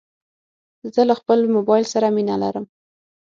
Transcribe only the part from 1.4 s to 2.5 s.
موبایل سره مینه